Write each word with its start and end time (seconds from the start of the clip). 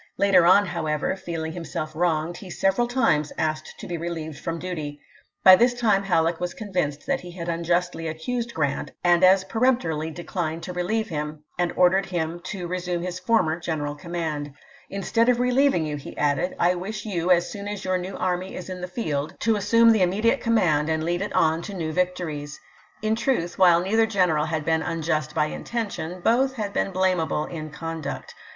Later 0.17 0.47
on, 0.47 0.65
however, 0.65 1.15
feeling 1.15 1.51
himself 1.51 1.95
wronged, 1.95 2.37
he 2.37 2.49
several 2.49 2.87
times 2.87 3.31
asked 3.37 3.75
to 3.79 3.85
be 3.85 3.97
relieved 3.99 4.39
from 4.39 4.57
duty. 4.57 4.99
By 5.43 5.55
this 5.55 5.75
time 5.75 6.01
Halleck 6.01 6.39
was 6.39 6.55
convinced 6.55 7.05
that 7.05 7.19
he 7.21 7.29
had 7.29 7.47
unjustly 7.47 8.07
accused 8.07 8.51
Grant 8.55 8.93
and 9.03 9.21
Haiierk 9.21 9.45
^^ 9.45 9.47
peremptorily 9.47 10.09
declined 10.09 10.63
to 10.63 10.73
relieve 10.73 11.09
him, 11.09 11.43
and 11.59 11.71
ordered 11.75 12.05
MLrch'i*: 12.07 12.39
hioa 12.39 12.43
to 12.45 12.67
resume 12.67 13.03
his 13.03 13.19
former 13.19 13.59
general 13.59 13.93
command." 13.93 14.55
In 14.89 15.01
^'^^oi. 15.01 15.03
x.r*' 15.03 15.07
stead 15.09 15.29
of 15.29 15.39
relieving 15.39 15.85
you," 15.85 15.97
he 15.97 16.17
added," 16.17 16.55
I 16.59 16.73
wish 16.73 17.05
you, 17.05 17.29
as 17.29 17.45
p. 17.51 17.59
32." 17.59 17.59
soon 17.59 17.67
as 17.67 17.85
your 17.85 17.97
new 17.99 18.17
army 18.17 18.55
is 18.55 18.71
in 18.71 18.81
the 18.81 18.87
field, 18.87 19.35
to 19.41 19.55
assume 19.55 19.91
THE 19.91 19.99
SHILOH 19.99 20.11
CAMPAIGN 20.13 20.21
313 20.23 20.23
the 20.23 20.33
irmnediate 20.39 20.41
command 20.43 20.89
and 20.89 21.03
lead 21.03 21.21
it 21.21 21.33
on 21.33 21.61
to 21.61 21.75
new 21.75 21.93
vie 21.93 22.05
ch. 22.05 22.07
xviii. 22.07 22.15
tories." 22.17 22.59
In 23.03 23.15
truth, 23.15 23.59
while 23.59 23.79
neither 23.81 24.07
general 24.07 24.45
had 24.45 24.65
been 24.65 24.81
"unjust 24.81 25.35
by 25.35 25.45
intention, 25.45 26.21
both 26.21 26.55
had 26.55 26.73
been 26.73 26.89
blamable 26.91 27.45
in 27.51 27.69
conduct. 27.69 28.33